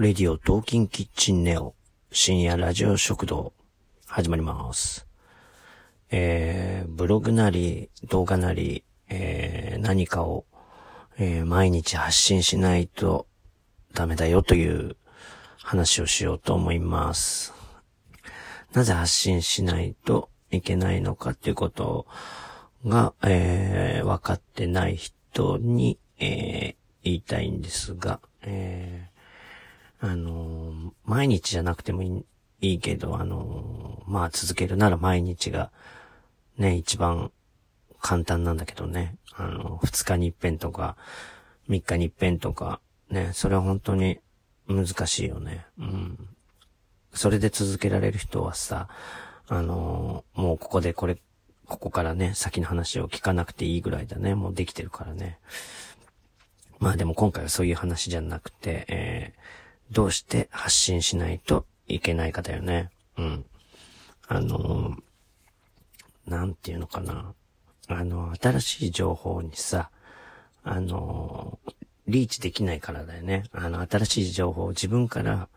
[0.00, 1.74] レディオトーキンキッチンネオ
[2.10, 3.52] 深夜ラジオ食堂
[4.06, 5.06] 始まります。
[6.10, 10.46] えー、ブログなり動画なり、えー、何かを、
[11.18, 13.26] えー、毎日発信しないと
[13.92, 14.96] ダメだよという
[15.58, 17.52] 話をしようと思います。
[18.72, 22.06] なぜ発信しないといけないのかっていうこと
[22.86, 29.09] が、えー、分かってない人に、えー、言いたいんですが、えー、
[30.00, 32.24] あの毎日じゃなくてもいい
[32.62, 35.70] いいけど、あのまあ続けるなら毎日が、
[36.58, 37.30] ね、一番
[38.00, 40.96] 簡単なんだけどね、あの、二日に一遍とか、
[41.68, 44.18] 三日に一遍とか、ね、それは本当に
[44.68, 45.66] 難しいよね。
[45.78, 46.28] うん。
[47.12, 48.88] それで続けられる人はさ、
[49.48, 51.16] あのもうここでこれ、
[51.66, 54.34] ここからね、先の話を聞かなくていいぐらいだね。
[54.34, 55.38] もうできてるからね。
[56.78, 59.40] まあでも今回はそういう話じゃなくて、えー、
[59.90, 62.90] どうして発信しないといけないかだよね。
[63.16, 63.44] うん。
[64.28, 65.02] あのー
[66.26, 67.34] なんていうのかな。
[67.88, 69.90] あの、新しい情報にさ、
[70.62, 71.58] あの
[72.06, 73.44] リーチできないからだよね。
[73.52, 75.48] あの、新しい情報を自分から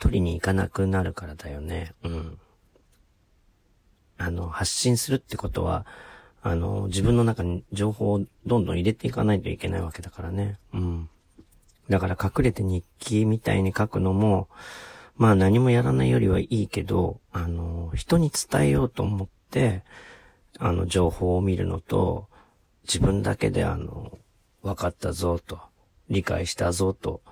[0.00, 1.92] 取りに行かなくなるからだよね。
[2.02, 2.38] うん。
[4.18, 5.86] あの、発信するってことは、
[6.42, 10.58] あの、自分の中に情報をどんどん入れていかないといけないわけだからね。
[10.72, 11.08] うん。
[11.88, 14.48] だから隠れて日記みたいに書くのも、
[15.16, 19.82] まあ何もやらないよりはいいけど、あの、人に伝えようと思って、
[20.58, 22.28] あの、情報を見るのと、
[22.84, 24.18] 自分だけであの、
[24.62, 25.60] 分かったぞと、
[26.08, 27.22] 理解したぞと、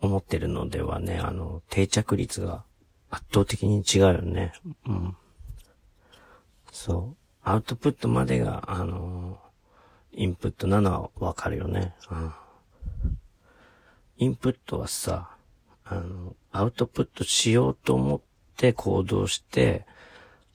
[0.00, 2.64] 思ってるのではね、あの、定着率が
[3.10, 4.52] 圧倒的に違うよね。
[4.86, 5.16] うん。
[6.72, 7.16] そう。
[7.42, 9.38] アウトプットまでが、あの
[10.12, 11.94] インプットなのはわかるよね。
[12.10, 12.32] うん。
[14.20, 15.30] インプットはさ、
[15.82, 18.20] あの、アウトプットしようと思っ
[18.58, 19.86] て行動して、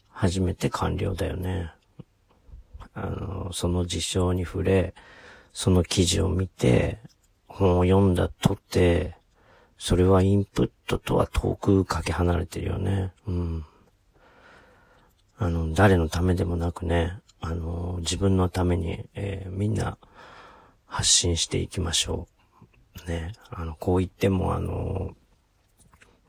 [0.09, 1.71] 初めて完了だよね。
[2.93, 4.93] あの、その事象に触れ、
[5.51, 6.99] その記事を見て、
[7.47, 9.15] 本を読んだとて、
[9.79, 13.13] それはインプットとは遠くかけ離れてるよね。
[13.25, 13.65] うん。
[15.39, 19.97] あの、誰のためでもなくね、あの、自分のために、えーみんな
[20.85, 22.34] 発信していきましょう。
[23.03, 23.33] ね。
[23.49, 25.15] あの、こう言っても、あの、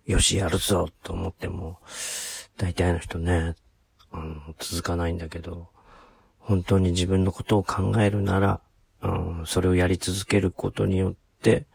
[0.06, 1.78] よし、やるぞと思っても、
[2.56, 3.54] 大体の人ね、
[4.10, 5.68] あの、続かないんだけど、
[6.38, 8.60] 本当に自分のことを考えるなら、
[9.02, 9.08] う
[9.42, 11.66] ん、それをやり続けることによって、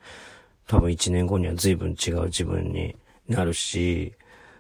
[0.68, 2.96] 多分一年後には随分違う自分に
[3.28, 4.14] なるし、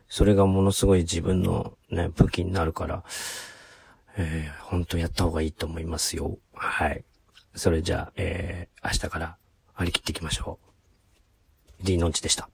[0.09, 3.03] それがものすごい自分のね、武器になるから、
[4.17, 6.37] えー、本当やった方がいいと思いますよ。
[6.53, 7.05] はい。
[7.55, 9.37] それじゃあ、えー、明日から
[9.81, 10.59] 張り切っていきましょ
[11.81, 11.83] う。
[11.83, 12.49] D のんちでした。